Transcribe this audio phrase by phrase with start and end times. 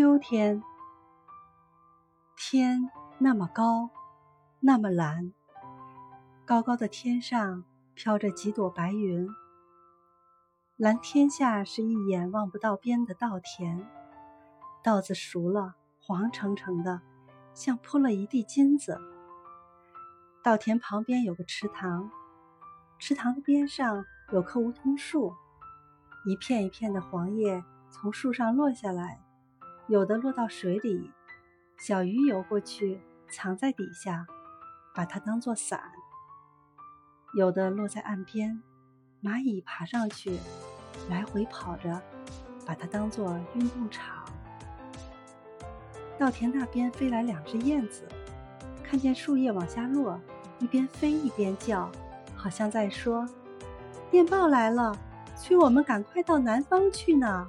[0.00, 0.62] 秋天，
[2.34, 3.90] 天那么高，
[4.58, 5.34] 那么蓝，
[6.46, 7.64] 高高的天上
[7.94, 9.28] 飘着几朵白云。
[10.78, 13.86] 蓝天下是一眼望不到边的稻田，
[14.82, 17.02] 稻子熟了，黄澄澄的，
[17.52, 18.98] 像铺了一地金子。
[20.42, 22.10] 稻田旁边有个池塘，
[22.98, 25.34] 池塘的边上有棵梧桐树，
[26.24, 29.20] 一片一片的黄叶从树上落下来。
[29.90, 31.10] 有的落到水里，
[31.76, 34.24] 小鱼游过去，藏在底下，
[34.94, 35.80] 把它当做伞；
[37.34, 38.62] 有的落在岸边，
[39.20, 40.38] 蚂蚁爬上去，
[41.08, 42.00] 来回跑着，
[42.64, 44.24] 把它当做运动场。
[46.16, 48.06] 稻田那边飞来两只燕子，
[48.84, 50.20] 看见树叶往下落，
[50.60, 51.90] 一边飞一边叫，
[52.36, 53.28] 好像在说
[54.08, 54.96] ：“电报来了，
[55.36, 57.48] 催我们赶快到南方去呢。”